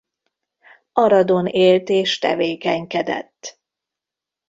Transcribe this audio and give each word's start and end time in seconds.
Aradon 0.93 1.45
élt 1.45 1.89
és 1.89 2.19
tevékenykedett. 2.19 3.59